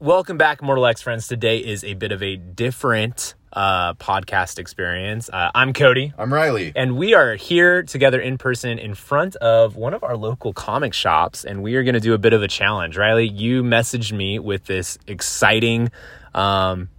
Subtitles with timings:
[0.00, 1.26] Welcome back, Mortal X friends.
[1.26, 5.28] Today is a bit of a different uh, podcast experience.
[5.28, 6.72] Uh, I'm Cody, I'm Riley.
[6.76, 10.94] and we are here together in person in front of one of our local comic
[10.94, 12.96] shops, and we are going to do a bit of a challenge.
[12.96, 15.90] Riley, you messaged me with this exciting
[16.32, 16.90] um,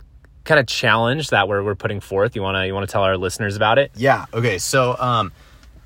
[0.43, 2.35] kind of challenge that we're, we're putting forth.
[2.35, 3.91] You wanna you wanna tell our listeners about it?
[3.95, 4.25] Yeah.
[4.33, 4.57] Okay.
[4.57, 5.31] So, um,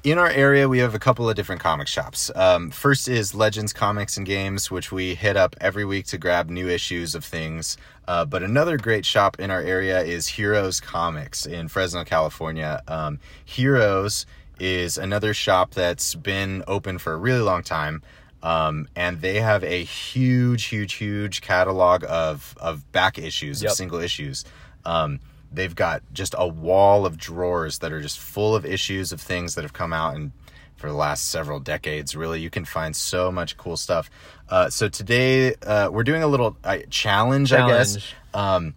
[0.04, 2.29] in our area, we have a couple of different comic shops.
[2.36, 6.49] Um, first is Legends Comics and Games, which we hit up every week to grab
[6.49, 7.77] new issues of things.
[8.05, 12.81] Uh, but another great shop in our area is Heroes Comics in Fresno, California.
[12.87, 14.25] Um, Heroes
[14.59, 18.01] is another shop that's been open for a really long time.
[18.42, 23.71] Um, and they have a huge, huge, huge catalog of, of back issues, Yep.
[23.71, 24.43] of single issues.
[24.83, 25.21] Um,
[25.54, 29.56] they've got just a wall of drawers that are just full of issues of things
[29.56, 30.32] that have come out and
[30.76, 32.42] for the last several decades really.
[32.42, 34.09] You can find so much cool stuff.
[34.50, 37.98] Uh, so today uh, we're doing a little uh, challenge, i guess.
[38.34, 38.76] Um,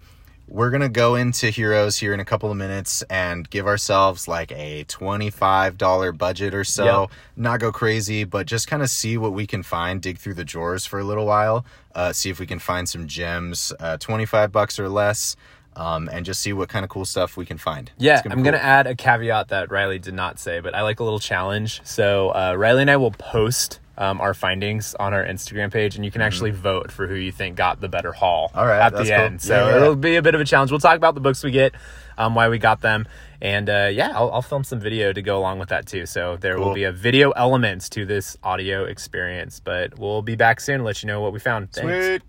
[0.48, 4.52] we're gonna go into heroes here in a couple of minutes and give ourselves like
[4.52, 6.84] a $25 budget or so.
[6.84, 7.10] Yep.
[7.36, 10.44] not go crazy but just kind of see what we can find dig through the
[10.44, 11.64] drawers for a little while
[11.96, 13.72] uh, see if we can find some gems.
[13.80, 15.34] Uh, 25 bucks or less
[15.76, 18.38] um, and just see what kind of cool stuff we can find Yeah, It's I'm
[18.38, 21.20] be gonna add a caveat that Riley did not say, but I like a little
[21.20, 21.80] challenge.
[21.84, 26.04] So uh, Riley and I will post um, our findings on our Instagram page, and
[26.04, 28.48] you can actually vote for who you think got the better haul.
[28.48, 28.58] Mm-hmm.
[28.58, 29.12] All right, at the cool.
[29.12, 29.40] end.
[29.42, 29.76] So Yeah, yeah.
[29.76, 30.70] it'll be a bit of a challenge.
[30.70, 31.74] We'll talk about the books we get,
[32.18, 33.08] um, why we got them,
[33.40, 36.04] and uh, yeah, I'll, I'll film some video to go along with that too.
[36.06, 39.60] So there will be a video element to this audio experience.
[39.60, 40.76] But we'll be back soon.
[40.76, 41.72] and Let you know what we found.
[41.72, 42.06] Thanks.
[42.06, 42.22] Sweet.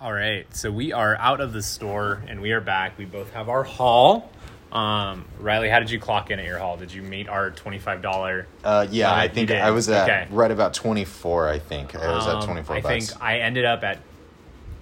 [0.00, 2.98] All right, so we are out of the store and we are back.
[2.98, 4.30] We both have our haul.
[4.70, 6.76] Um, Riley, how did you clock in at your haul?
[6.76, 8.46] Did you meet our twenty-five dollar?
[8.64, 9.50] Uh, yeah, I think.
[9.50, 10.26] I was at Okay.
[10.34, 11.48] right about 24.
[11.48, 13.08] I think I was at 24 Um, I bucks.
[13.10, 14.00] think I ended up at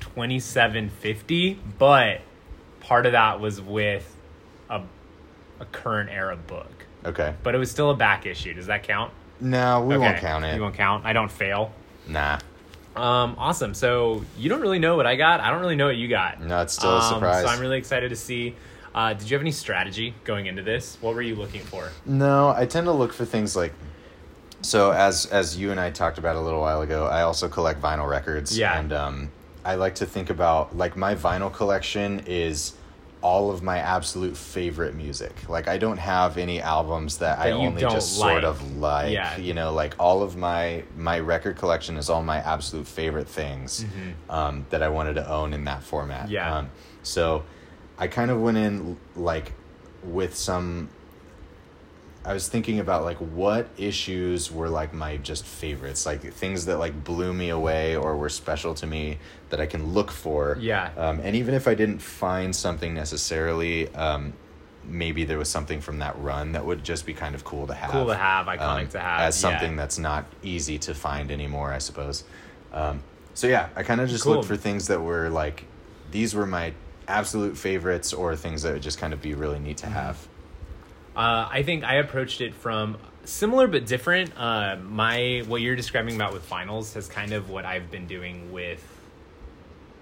[0.01, 2.23] twenty-seven fifty, but
[2.81, 4.17] part of that was with
[4.71, 4.81] a
[5.61, 7.35] a current era book, okay.
[7.43, 8.55] but it was still a back issue.
[8.55, 9.13] Does that count?
[9.41, 10.57] No, we won't Okay, count it.
[10.57, 11.05] You won't count.
[11.05, 11.71] I don't fail.
[12.09, 12.39] Nah.
[12.97, 13.75] Um, awesome.
[13.75, 15.41] So you don't really know what I got.
[15.41, 16.41] I don't really know what you got.
[16.43, 17.45] No, it's still a Um, surprise.
[17.45, 18.55] So I'm really excited to see.
[18.95, 20.99] Uh, did you have any strategy going into this?
[21.01, 21.89] What were you looking for?
[22.05, 23.73] No, I tend to look for things like.
[24.61, 27.81] So as as you and I talked about a little while ago, I also collect
[27.81, 28.57] vinyl records.
[28.57, 28.79] Yeah.
[28.79, 29.31] And um,
[29.65, 32.75] I like to think about like my vinyl collection is
[33.23, 35.49] all of my absolute favorite music.
[35.49, 39.13] Like I don't have any albums that, I That you only just sort of like.
[39.13, 39.37] Yeah.
[39.37, 43.85] You know, like all of my my record collection is all my absolute favorite things
[44.29, 46.25] um, that I wanted to own in that format.
[46.25, 46.33] Mm-hmm.
[46.33, 46.57] Yeah.
[46.59, 46.71] Um,
[47.03, 47.45] so
[47.99, 49.53] I kind of went in like
[50.03, 50.89] with some
[52.25, 56.79] I was thinking about like what issues were like my just favorites, like things that
[56.79, 59.19] like blew me away or were special to me
[59.51, 60.57] that I can look for.
[60.61, 60.91] Yeah.
[60.97, 64.35] Um, and even if I didn't find something necessarily, um,
[64.85, 67.75] maybe there was something from that run that would just be kind of cool to
[67.75, 67.91] have.
[67.91, 69.77] Cool to have, iconic um, to have, as something yeah.
[69.77, 72.23] that's not easy to find anymore, I suppose.
[72.73, 73.03] Um,
[73.35, 74.35] so yeah, I kind of just Cool.
[74.35, 75.65] looked for things that were like
[76.13, 76.73] these were my
[77.09, 79.95] absolute favorites or things that would just kind of be really neat to Mm-hmm.
[79.95, 80.29] have.
[81.17, 84.33] Uh, I think I approached it from similar but different.
[84.37, 88.51] Uh, my what you're describing about with finals has kind of what I've been doing
[88.53, 88.83] with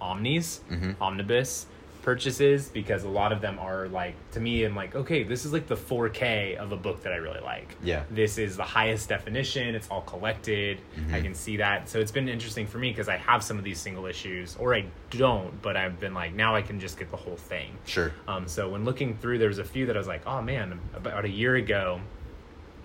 [0.00, 1.03] omnis, Mm-hmm.
[1.03, 1.66] omnibus
[2.03, 5.53] purchases because a lot of them are like to me I'm like okay this is
[5.53, 7.77] like the 4K of a book that I really like.
[7.83, 8.05] Yeah.
[8.11, 9.75] This is the highest definition.
[9.75, 10.78] It's all collected.
[10.97, 11.15] Mm-hmm.
[11.15, 11.89] I can see that.
[11.89, 14.75] So it's been interesting for me because I have some of these single issues or
[14.75, 17.77] I don't, but I've been like now I can just get the whole thing.
[17.84, 18.12] Sure.
[18.28, 20.81] Um, so when looking through, there was a few that I was like, oh man,
[20.94, 22.00] about a year ago,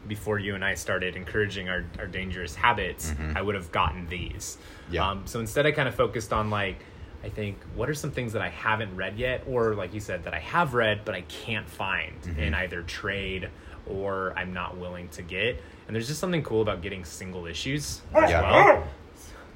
[0.08, 4.58] before you and I started encouraging our, our dangerous habits, I would have gotten these.
[4.86, 4.94] Mm-hmm.
[4.94, 5.09] Yeah.
[5.09, 6.78] Um, so instead, I kind of focused on like,
[7.25, 10.24] I think, what are some things that I haven't read yet, or like you said,
[10.25, 12.40] that I have read but I can't find Mm-hmm.
[12.40, 13.50] in either trade
[13.88, 15.62] or I'm not willing to get.
[15.88, 18.41] And there's just something cool about getting single issues as Yeah.
[18.41, 18.88] well.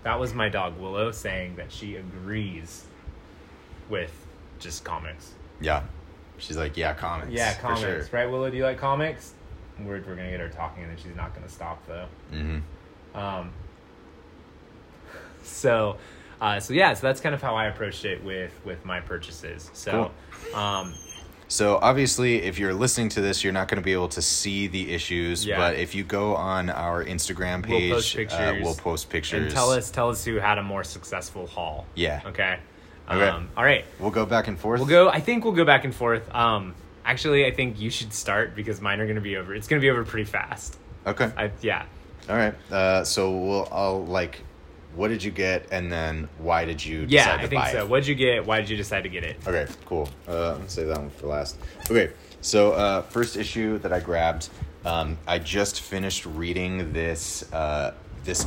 [0.04, 2.86] That was my dog Willow saying that she agrees
[3.90, 4.12] with
[4.60, 5.34] just comics.
[5.62, 5.84] Yeah.
[6.38, 7.32] She's like, yeah, comics.
[7.32, 7.82] Yeah, comics.
[7.82, 8.08] sure.
[8.12, 8.50] Right, Willow?
[8.50, 9.34] Do you like comics?
[9.80, 12.06] We're, we're gonna get her talking, and then she's not gonna stop though.
[12.34, 13.18] Mm-hmm.
[13.18, 13.52] Um,
[15.44, 15.98] so,
[16.42, 19.70] uh, so yeah, so that's kind of how I approached it with with my purchases.
[19.74, 20.12] So,
[20.54, 20.94] um,
[21.48, 24.68] So obviously, if you're listening to this, you're not going to be able to see
[24.68, 25.46] the issues.
[25.46, 25.58] Yeah.
[25.58, 29.44] But if you go on our Instagram We'll page, post uh, we'll post pictures.
[29.46, 31.88] and tell us tell us who had a more successful haul.
[31.96, 32.22] Yeah.
[32.26, 32.60] Okay.
[33.10, 33.28] Okay.
[33.28, 33.86] Um, all right.
[34.00, 34.80] We'll go back and forth.
[34.80, 35.10] We'll go.
[35.10, 36.24] I think we'll go back and forth.
[36.34, 39.56] Um, actually, I think you should start because mine are gonna be over.
[39.56, 40.78] It's gonna be over pretty fast.
[41.08, 41.32] Okay.
[41.36, 41.86] I yeah.
[42.30, 42.54] All right.
[42.72, 44.44] Uh, so we'll I'll like
[44.96, 47.78] what did you get, and then why did you Yeah, decide to I think so.
[47.86, 47.90] it?
[47.90, 48.46] What'd you get?
[48.46, 49.38] Why did you decide to get it?
[49.48, 50.10] Okay, cool.
[50.28, 51.58] Uh, I'm gonna save that one for last.
[51.90, 54.50] Okay, so uh, first issue that I grabbed,
[54.86, 57.94] um, I just finished reading this uh,
[58.24, 58.46] this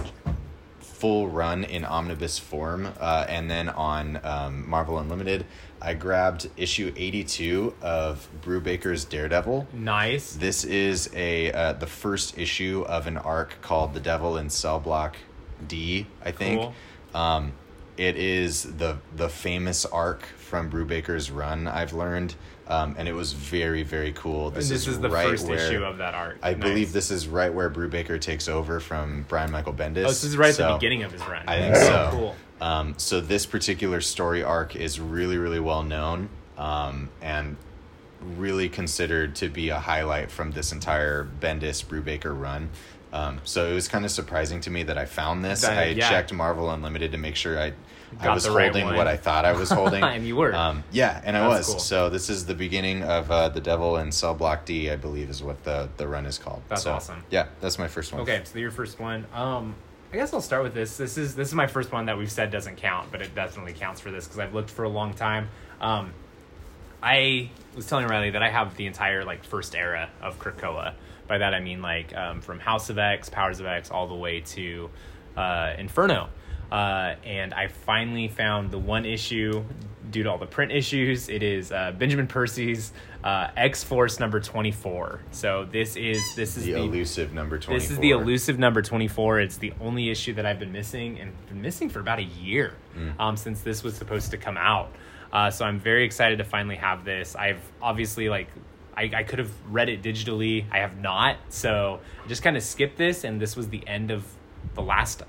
[0.81, 5.45] full run in omnibus form, uh, and then on um, Marvel Unlimited,
[5.81, 9.67] I grabbed issue 82 of Brubaker's Daredevil.
[9.73, 10.35] Nice.
[10.35, 14.79] This is a uh, the first issue of an arc called The Devil in Cell
[14.79, 15.17] Block
[15.69, 16.61] D, I think.
[16.61, 16.75] Cool.
[17.15, 17.53] Um,
[17.97, 21.69] it is the the famous arc from Brubaker's run.
[21.69, 22.35] I've learned,
[22.67, 24.51] um, and it was very very cool.
[24.51, 26.39] This, this is, the right first where- issue of that arc.
[26.43, 26.63] I Nice.
[26.63, 30.05] believe this is right where Brubaker takes over from Brian Michael Bendis.
[30.05, 31.45] Oh, this is right at the beginning of his run.
[31.47, 32.09] I think so.
[32.13, 32.37] Cool.
[32.63, 37.57] Um, so this particular story arc is really, really well known, um, and
[38.37, 42.71] really considered to be a highlight from this entire Bendis Brubaker run.
[43.13, 45.63] Um, so it was kind of surprising to me that I found this.
[45.63, 46.09] That- I yeah.
[46.09, 47.73] checked Marvel Unlimited to make sure I,
[48.21, 48.97] I was right holding one.
[48.97, 50.55] what I thought I was holding, And you were.
[50.55, 51.67] Um, yeah, and I was.
[51.67, 51.79] cool.
[51.79, 55.29] So this is the beginning of uh, the Devil and Cell Block D, I believe,
[55.31, 56.63] is what the the run is called.
[56.69, 57.23] That's So, awesome.
[57.31, 58.23] Yeah, that's my first one.
[58.23, 59.27] Okay, so your first one.
[59.35, 59.75] Um,
[60.13, 60.97] I guess I'll start with this.
[60.99, 63.73] This is this is my first one that we've said doesn't count, but it definitely
[63.73, 65.49] counts for this because I've looked for a long time.
[65.81, 66.13] Um,
[67.03, 70.95] I was telling Riley that I have the entire like first era of Krakoa.
[71.29, 74.15] By that I mean like um, from House of X, Powers of X, all the
[74.15, 74.91] way to
[75.37, 76.29] uh, Inferno.
[76.71, 79.63] Uh, and I finally found the one issue
[80.11, 81.29] due to all the print issues.
[81.29, 82.93] It is uh, Benjamin Percy's
[83.23, 85.21] uh, X Force number twenty four.
[85.33, 87.79] So this is this is The, the elusive number twenty.
[87.79, 89.41] this is the elusive number 24.
[89.41, 92.75] It's the only issue that I've been missing and been missing for about a year
[93.19, 94.91] um, since this was supposed to come out.
[95.33, 97.37] Uh, so I'm very excited to finally have this.
[97.37, 98.49] I've obviously like
[98.97, 100.65] I, I could have read it digitally.
[100.71, 101.37] I have not.
[101.49, 104.25] So I just kind of skipped this and this was the end of
[104.75, 105.23] the last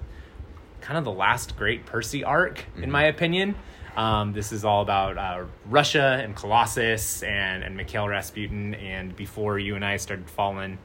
[0.81, 3.55] kind of the last great Percy arc, in my opinion.
[3.95, 9.59] Um, this is all about uh, Russia and Colossus and, and Mikhail Rasputin, and before
[9.59, 10.77] you and I started falling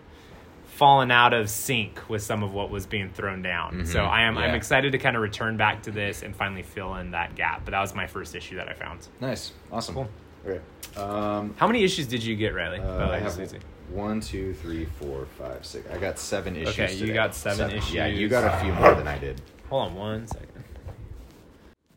[0.66, 3.84] falling out of sync with some of what was being thrown down.
[3.84, 6.94] So I am I'm excited to kind of return back to this and finally fill
[6.96, 7.64] in that gap.
[7.64, 9.08] But that was my first issue that I found.
[9.20, 9.96] Nice, awesome.
[9.96, 10.08] Cool.
[10.46, 10.60] Okay.
[10.96, 12.80] Um, How many issues did you get, Riley?
[12.80, 13.58] Uh, I have easy.
[13.90, 15.88] one, two, three, four, five, six.
[15.90, 16.78] I got seven issues.
[16.78, 17.12] Okay, you today.
[17.14, 17.94] got seven issues.
[17.94, 19.40] Yeah, you got a few more than I did.
[19.68, 20.64] Hold on one second.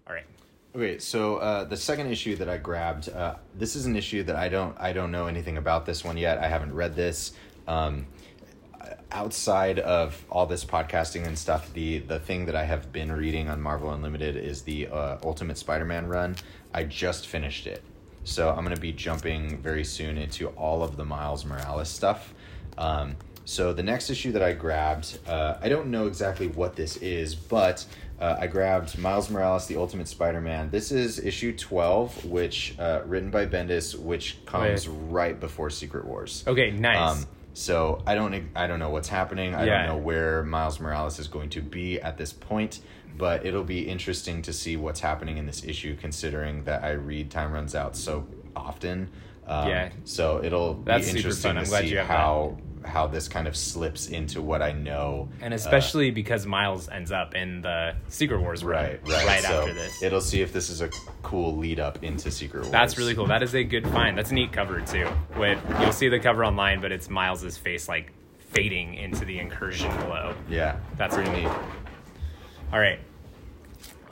[0.07, 0.25] All right.
[0.75, 4.35] Okay, so uh, the second issue that I grabbed, uh, this is an issue that
[4.35, 6.37] I don't I don't know anything about this one yet.
[6.37, 7.33] I haven't read this.
[7.67, 8.07] Um,
[9.11, 13.49] outside of all this podcasting and stuff, the the thing that I have been reading
[13.49, 16.35] on Marvel Unlimited is the uh, Ultimate Spider-Man run.
[16.73, 17.83] I just finished it,
[18.23, 22.33] so I'm gonna be jumping very soon into all of the Miles Morales stuff.
[22.77, 23.15] Um,
[23.45, 27.35] so the next issue that I grabbed, uh, I don't know exactly what this is,
[27.35, 27.85] but
[28.19, 30.69] uh, I grabbed Miles Morales, the Ultimate Spider-Man.
[30.69, 34.95] This is issue 12, which uh, written by Bendis, which comes Wait.
[35.09, 36.43] right before Secret Wars.
[36.47, 37.17] Okay, nice.
[37.23, 39.55] Um, so I don't I don't know what's happening.
[39.55, 39.79] I Yeah.
[39.79, 42.79] don't know where Miles Morales is going to be at this point,
[43.21, 47.29] but it'll be interesting to see what's happening in this issue, considering that I read
[47.29, 48.25] Time Runs Out so
[48.55, 49.11] often.
[49.45, 49.91] Um, Yeah.
[50.05, 54.07] So it'll That's be interesting to see you have how how this kind of slips
[54.07, 55.29] into what I know.
[55.39, 59.59] and uh, especially because Miles ends up in the Secret Wars right, right, right so
[59.59, 60.01] after this.
[60.01, 60.89] It'll see if this is a
[61.21, 62.71] cool lead up into Secret Wars.
[62.71, 63.27] That's really cool.
[63.27, 64.17] That is a good find.
[64.17, 65.07] That's a neat cover too.
[65.37, 68.11] With you'll see the cover online, but it's Miles's face like
[68.49, 70.33] fading into the incursion below.
[70.49, 71.51] Yeah, That's really neat.
[72.73, 72.99] All right.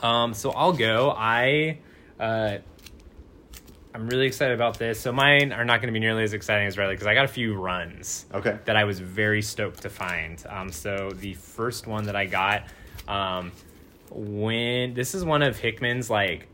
[0.01, 1.11] Um, so I'll go.
[1.15, 1.79] I
[2.19, 2.57] uh,
[3.93, 4.99] I'm really excited about this.
[4.99, 7.25] So mine are not going to be nearly as exciting as Riley because I got
[7.25, 8.57] a few runs Okay.
[8.65, 10.43] that I was very stoked to find.
[10.47, 12.63] Um, so the first one that I got,
[13.07, 13.51] um,
[14.11, 16.47] when this is one of Hickman's like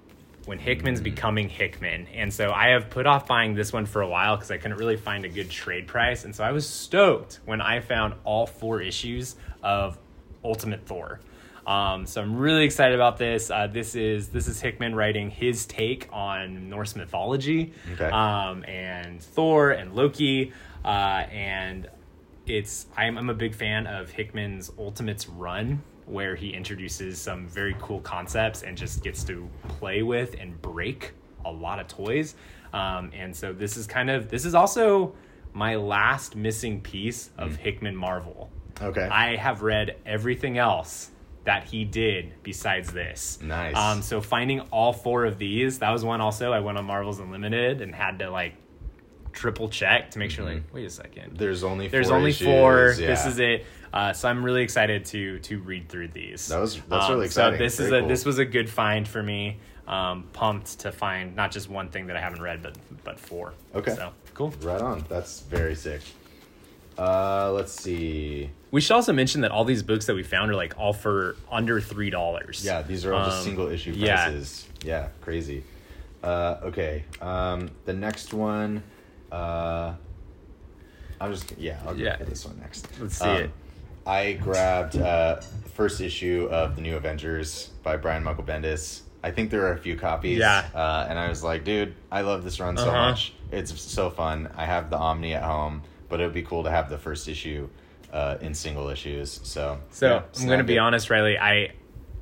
[0.45, 4.07] when Hickman's becoming Hickman, and so I have put off buying this one for a
[4.07, 7.39] while because I couldn't really find a good trade price, and so I was stoked
[7.45, 9.97] when I found all four issues of
[10.43, 11.19] Ultimate Thor.
[11.67, 13.49] Um, so I'm really excited about this.
[13.49, 18.05] Uh, this is this is Hickman writing his take on Norse mythology, Okay.
[18.09, 20.53] um, and Thor and Loki,
[20.83, 21.87] uh, and
[22.45, 27.75] it's I'm, I'm a big fan of Hickman's Ultimates run where he introduces some very
[27.81, 32.35] cool concepts and just gets to play with and break a lot of toys.
[32.73, 35.15] Um, and so this is kind of this is also
[35.53, 38.51] my last missing piece of Hickman Marvel.
[38.79, 39.07] Okay.
[39.07, 41.09] I have read everything else
[41.45, 43.39] that he did besides this.
[43.41, 43.75] Nice.
[43.75, 47.19] Um, so finding all four of these, that was one also I went on Marvel's
[47.19, 48.55] Unlimited and had to like
[49.31, 51.37] triple check to make sure like, wait a second.
[51.37, 52.95] There's only There's four only issues, four.
[52.97, 53.07] yeah.
[53.07, 53.65] This is it.
[53.93, 56.47] Uh, so I'm really excited to to read through these.
[56.49, 57.59] That was- that's Um, really exciting.
[57.59, 58.09] So this is Very a cool.
[58.09, 59.59] this was a good find for me.
[59.87, 63.53] Um, pumped to find not just one thing that I haven't read, but but four.
[63.75, 63.93] Okay.
[63.93, 64.51] So cool.
[64.61, 65.05] Right on.
[65.09, 66.01] That's very sick.
[66.97, 68.49] Uh, let's see.
[68.71, 71.35] We should also mention that all these books that we found are like all for
[71.51, 72.63] under three dollars.
[72.65, 74.25] Yeah, these are all just Um, single issue yeah.
[74.25, 74.65] prices.
[74.83, 75.63] Yeah, crazy.
[76.23, 77.03] Uh, okay.
[77.21, 78.83] Um, the next one.
[79.31, 79.93] Uh,
[81.19, 81.79] I'm just yeah.
[81.85, 82.17] I'll Yeah.
[82.17, 82.87] get this one next.
[82.99, 83.51] Let's see Um, it.
[84.07, 85.41] I grabbed uh,
[85.73, 89.01] first issue of the New Avengers by Brian Michael Bendis.
[89.23, 90.37] I think there are a few copies.
[90.37, 90.63] Yeah.
[90.75, 93.09] Uh, and I was like, dude, I love this run so Uh-huh.
[93.09, 93.33] much.
[93.51, 94.49] It's so fun.
[94.55, 97.27] I have the Omni at home, but it would be cool to have the first
[97.27, 97.67] issue
[98.13, 99.39] uh, in single issues.
[99.43, 101.37] So, So yeah, I'm going to be honest, Riley.
[101.37, 101.71] I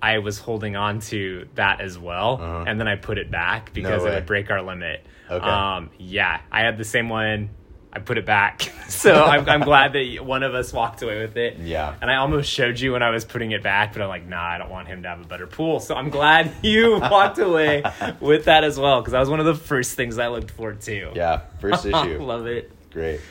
[0.02, 2.66] I was holding on to that as well, Uh-huh.
[2.68, 5.06] and then I put it back because it would break our limit.
[5.32, 5.46] Okay.
[5.46, 7.50] Um, yeah, I had the same one.
[7.96, 11.38] I put it back, so I'm, I'm glad that one of us walked away with
[11.38, 11.60] it.
[11.60, 11.94] Yeah.
[12.02, 14.42] And I almost showed you when I was putting it back, but I'm like, nah,
[14.44, 15.80] I don't want him to have a better pool.
[15.80, 17.84] So I'm glad you walked away
[18.20, 20.74] with that as well, because that was one of the first things I looked for
[20.74, 21.12] too.
[21.14, 22.20] Yeah, first issue.
[22.20, 22.72] love it.
[22.92, 23.22] Great.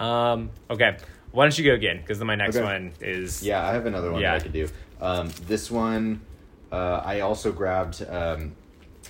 [0.00, 0.96] Um, okay,
[1.30, 1.98] why don't you go again?
[1.98, 2.64] Because then my next Okay.
[2.64, 4.32] one is Yeah, I have another one Yeah.
[4.32, 4.68] that I could do.
[5.00, 6.22] Um, this one,
[6.72, 8.04] uh, I also grabbed.
[8.08, 8.56] Um,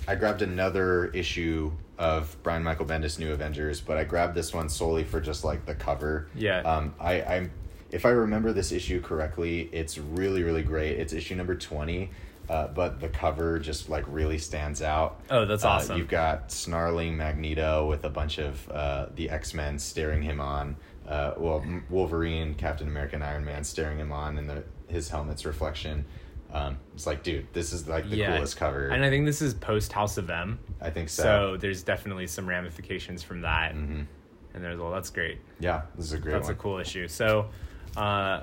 [0.07, 4.67] I grabbed another issue of Brian Michael Bendis' New Avengers, but I grabbed this one
[4.69, 6.27] solely for just like the cover.
[6.35, 6.59] Yeah.
[6.61, 7.51] Um, I, I'm,
[7.91, 10.97] if I remember this issue correctly, it's really really great.
[10.99, 12.09] It's issue number twenty.
[12.51, 15.21] Uh, but the cover just like really stands out.
[15.29, 15.97] Oh, that's Uh, awesome.
[15.97, 20.75] You've got snarling Magneto with a bunch of uh, the X Men staring him on.
[21.07, 25.45] Uh, well, Wolverine, Captain America, and Iron Man staring him on, and the his helmet's
[25.45, 26.03] reflection.
[26.51, 28.35] Um, it's like, dude, this is like the Yeah.
[28.35, 28.89] coolest cover.
[28.89, 30.59] And I think this is post House of M.
[30.81, 31.23] I think so.
[31.23, 33.73] So there's definitely some ramifications from that.
[33.73, 34.05] Mhm.
[34.53, 35.39] And there's well, that's great.
[35.61, 36.53] Yeah, this is a great That's one.
[36.55, 37.07] a cool issue.
[37.07, 37.47] So,
[37.95, 38.41] uh,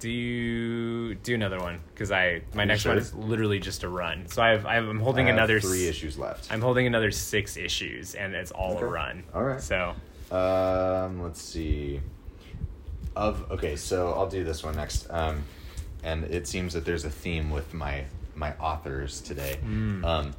[0.00, 1.78] do you do another one?
[1.94, 2.92] Because I my you next sure?
[2.92, 4.26] one is literally just a run.
[4.28, 6.50] So I've, I holding have another three s- issues left.
[6.52, 8.82] I'm holding another six issues, and it's all Okay.
[8.84, 9.22] a run.
[9.34, 9.60] All right.
[9.60, 9.94] So
[10.32, 12.00] Um, let's see.
[13.16, 15.06] Of okay, so I'll do this one next.
[15.10, 15.42] Um,
[16.02, 18.04] and it seems that there's a theme with my
[18.34, 19.58] my authors today.
[19.64, 20.04] Mm.
[20.04, 20.32] Um,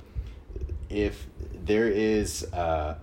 [0.90, 1.28] if
[1.66, 2.96] there is, uh,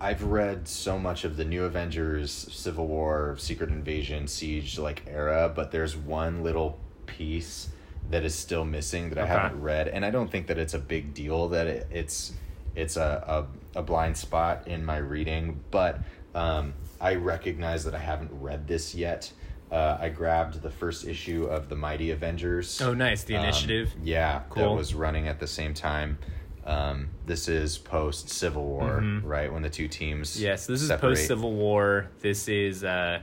[0.00, 5.52] I've read so much of the New Avengers, Civil War, Secret Invasion, Siege like era,
[5.54, 7.68] but there's one little piece
[8.10, 10.78] that is still missing that I haven't read, and I don't think that it's a
[10.78, 12.32] big deal that it, it's
[12.76, 15.98] it's a, a a blind spot in my reading, but
[16.34, 19.30] um, I recognize that I haven't read this yet.
[19.70, 22.80] Uh, I grabbed the first issue of the Mighty Avengers.
[22.80, 23.92] oh, nice the Um, initiative.
[24.02, 26.18] yeah, cool that was running at the same time.
[26.64, 29.22] Um, this is post Civil War, Mhm.
[29.24, 29.52] right?
[29.52, 30.40] When the two teams.
[30.40, 32.10] Yes, this is post Civil War.
[32.20, 33.20] This is uh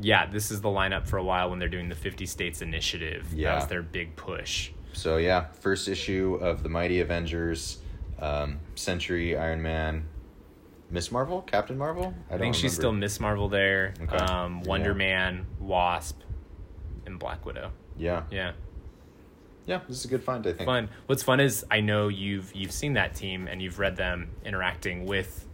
[0.00, 3.30] yeah, this is the lineup for a while when they're doing the 50 states initiative.
[3.30, 3.54] That Yeah.
[3.54, 4.70] was their big push.
[4.92, 7.78] So yeah, first issue of the Mighty Avengers,
[8.20, 10.04] um, Sentry, Iron Man,
[10.90, 12.12] Miss Marvel, Captain Marvel.
[12.30, 13.94] I, think she's still Miss Marvel there.
[14.02, 14.16] Okay.
[14.16, 14.94] Um, Wonder Yeah.
[14.96, 16.20] Man, Wasp,
[17.06, 17.70] and Black Widow.
[17.96, 18.52] Yeah, Yeah,
[19.66, 19.80] yeah.
[19.88, 20.66] This is a good find, I think.
[20.66, 20.88] fun.
[21.06, 25.06] What's fun is I know you've you've seen that team and you've read them interacting
[25.06, 25.46] with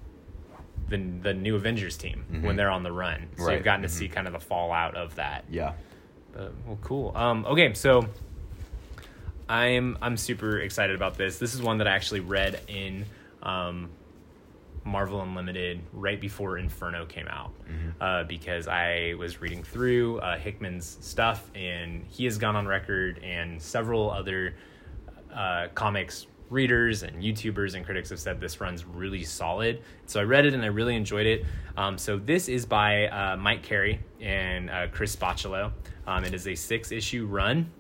[0.89, 2.43] the the new Avengers team Mhm.
[2.43, 3.29] when they're on the run.
[3.37, 3.55] So Right.
[3.55, 3.93] you've gotten to Mhm.
[3.93, 5.45] see kind of the fallout of that.
[5.51, 5.73] Yeah.
[6.33, 7.13] But, well, cool.
[7.17, 8.09] Um, okay, so
[9.49, 11.39] I'm I'm super excited about this.
[11.39, 13.05] This is one that I actually read in
[13.43, 13.91] um,
[14.85, 17.53] Marvel Unlimited right before Inferno came out,
[18.01, 23.21] uh, because I was reading through uh, Hickman's stuff, and he has gone on record,
[23.23, 24.55] and several other
[25.35, 29.83] uh, comics readers and YouTubers and critics have said this run's really solid.
[30.07, 31.47] So I read it and I really enjoyed it.
[31.77, 35.73] Um, so this is by uh, Mike Carey and uh, Chris Bachalo.
[36.07, 37.71] Um, it is a six issue run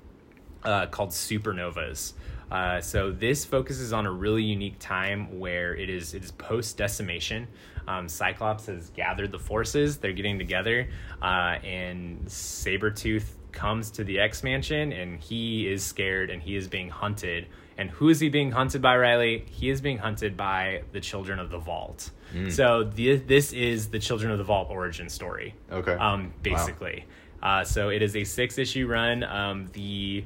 [0.62, 2.12] uh, called Supernovas.
[2.50, 6.76] Uh, so this focuses on a really unique time where it is it is post
[6.76, 7.46] decimation.
[7.86, 10.88] Um, Cyclops has gathered the forces; they're getting together,
[11.22, 16.68] uh, and Sabretooth comes to the X Mansion, and he is scared, and he is
[16.68, 17.46] being hunted.
[17.78, 19.44] And who is he being hunted by, Riley?
[19.50, 22.10] He is being hunted by the Children of the Vault.
[22.50, 25.94] So the, this is the Children of the Vault origin story Okay.
[25.94, 27.06] um, basically.
[27.42, 29.24] Uh, so it is a six issue run.
[29.24, 30.24] Um, the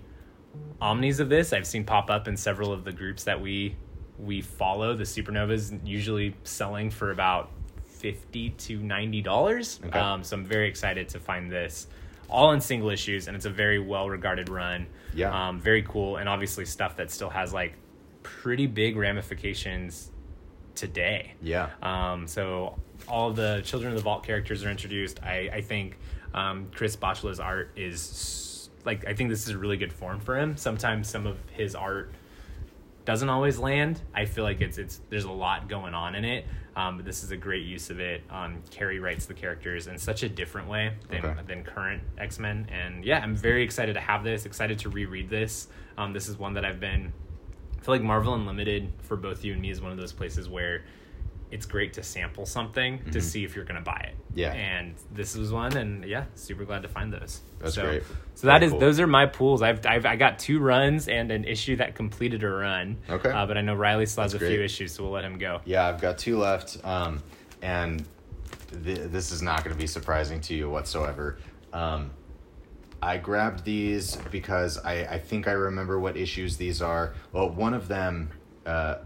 [0.81, 3.77] omnis of this I've seen pop up in several of the groups that we
[4.19, 4.95] we follow.
[4.95, 7.51] The supernovas usually selling for about
[7.87, 9.81] fifty to ninety dollars.
[9.85, 9.99] Okay.
[9.99, 11.87] Um, so I'm very excited to find this
[12.29, 14.87] all in single issues, and it's a very well regarded run.
[15.15, 15.49] Yeah.
[15.49, 17.75] Um, very cool, and obviously stuff that still has like
[18.23, 20.11] pretty big ramifications
[20.75, 21.35] today.
[21.43, 21.71] Yeah.
[21.83, 25.23] Um, so all the Children of the Vault characters are introduced.
[25.23, 25.99] I, I think
[26.33, 28.54] um, Chris Bachalo's art is s-
[28.85, 30.57] like I think this is a really good form for him.
[30.57, 32.13] Sometimes some of his art
[33.05, 34.01] doesn't always land.
[34.15, 36.47] I feel like it's it's there's a lot going on in it.
[36.77, 38.23] Um, but this is a great use of it.
[38.31, 41.41] Um, Carey writes the characters in such a different way than Okay.
[41.47, 44.45] than current X Men, and yeah, I'm very excited to have this.
[44.45, 45.69] Excited to reread this.
[45.97, 47.13] Um, this is one that I've been.
[47.79, 50.49] I feel like Marvel Unlimited for both you and me is one of those places
[50.49, 50.85] where
[51.53, 54.17] it's great to sample something to see if you're gonna buy it.
[54.35, 54.53] Yeah.
[54.53, 57.41] and this was one, and yeah, super glad to find those.
[57.61, 58.03] That's so, great.
[58.35, 58.81] So that Very is cool.
[58.81, 59.63] those are my pools.
[59.63, 62.99] I've, I've I got two runs and an issue that completed a run.
[63.09, 63.31] Okay.
[63.31, 65.39] uh, but I know Riley still has That's a few issues, so we'll let him
[65.39, 65.61] go.
[65.65, 67.23] Yeah, I've got two left, um,
[67.63, 68.05] and
[68.85, 71.39] th- this is not going to be surprising to you whatsoever.
[71.73, 72.11] Um,
[73.01, 77.15] I grabbed these because I, I think I remember what issues these are.
[77.33, 78.31] Well, one of them.
[78.65, 78.97] Uh,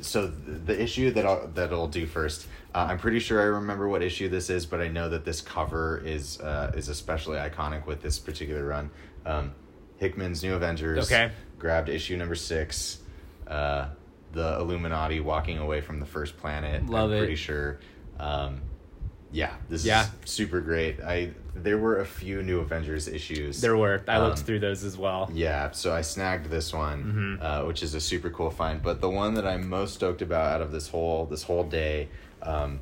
[0.00, 2.48] so th- the issue that I'll that I'll do first.
[2.74, 5.40] Uh, I'm pretty sure I remember what issue this is, but I know that this
[5.40, 8.90] cover is uh, is especially iconic with this particular run.
[9.24, 9.52] Um,
[9.98, 11.06] Hickman's New Avengers.
[11.06, 11.30] Okay.
[11.58, 12.98] Grabbed issue number six.
[13.46, 13.86] Uh,
[14.32, 16.84] the Illuminati walking away from the first planet.
[16.86, 17.18] Love I'm it.
[17.20, 17.78] pretty sure.
[18.18, 18.62] Um,
[19.30, 20.02] yeah, this Yeah.
[20.04, 21.00] is super great.
[21.00, 23.60] I there were a few New Avengers issues.
[23.60, 25.30] There were I looked Um, through those as well.
[25.32, 27.46] Yeah, so I snagged this one, Mm-hmm.
[27.46, 28.82] uh, which is a super cool find.
[28.82, 32.08] But the one that I'm most stoked about out of this whole this whole day,
[32.44, 32.80] um,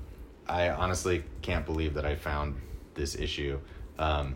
[0.48, 2.60] I honestly can't believe that I found
[2.94, 3.58] this issue.
[3.98, 4.34] Um,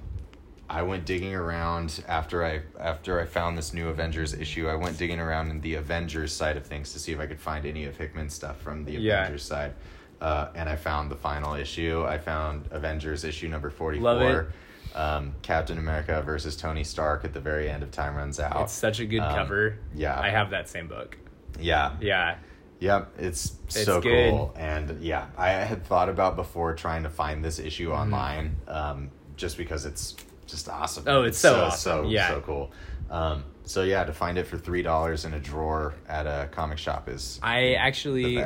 [0.68, 4.68] I went digging around after I after I found this new Avengers issue.
[4.68, 7.38] I went digging around in the Avengers side of things to see if I could
[7.40, 9.20] find any of Hickman's stuff from the Yeah.
[9.22, 9.74] Avengers side.
[10.20, 12.04] Uh, and I found the final issue.
[12.06, 14.46] I found Avengers issue number forty it.
[14.94, 18.62] Um, Captain America versus Tony Stark at the very end of Time Runs Out.
[18.62, 19.78] It's such a good Um, cover.
[19.94, 20.18] yeah.
[20.18, 21.18] I have that same book.
[21.60, 22.36] yeah, Yeah,
[22.78, 24.30] Yep, it's, It's so good.
[24.32, 24.54] cool.
[24.56, 28.00] And yeah, I had thought about before trying to find this issue Mm-hmm.
[28.14, 30.14] online, um, just because it's
[30.46, 31.04] just awesome.
[31.06, 32.04] Oh, it's so awesome.
[32.04, 32.28] so Yeah.
[32.28, 32.72] so cool.
[33.10, 36.78] Um, so yeah, to find it for three dollars in a drawer at a comic
[36.78, 38.44] shop is I the actually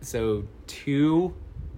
[0.00, 1.34] so two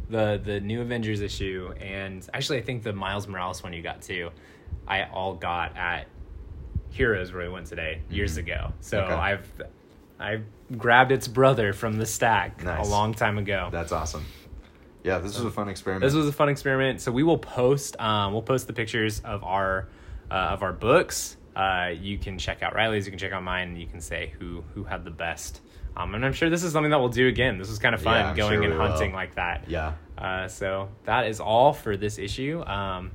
[0.09, 4.01] the the new Avengers issue and actually I think the Miles Morales one you got
[4.03, 4.31] too.
[4.89, 6.07] I all got at
[6.91, 8.73] Heroes where we went today years ago.
[8.81, 9.13] So Mm-hmm.
[9.13, 9.21] Okay.
[9.21, 9.53] I've
[10.21, 10.43] I
[10.77, 12.87] grabbed its brother from the stack Nice.
[12.87, 13.69] a long time ago.
[13.73, 14.25] That's awesome.
[15.03, 16.03] Yeah, this was a fun experiment.
[16.05, 17.01] This was a fun experiment.
[17.01, 19.89] So we will post um, we'll post the pictures of our
[20.31, 21.37] uh, of our books.
[21.57, 23.07] Uh, you can check out Riley's.
[23.07, 23.69] You can check out mine.
[23.71, 25.63] And you can say who who had the best.
[25.97, 27.59] Um, and I'm sure this is something that we'll do again.
[27.59, 28.87] This was kind of fun Yeah, going sure and we will.
[28.87, 29.65] hunting like that.
[29.69, 29.95] yeah.
[30.17, 32.63] Uh, so that is all for this issue.
[32.65, 33.11] Um,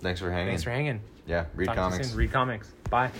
[0.00, 0.48] Thanks for hanging.
[0.48, 1.00] thanks for hanging.
[1.26, 2.12] yeah, read Talk comics.
[2.14, 2.68] Read comics.
[2.90, 3.10] Bye.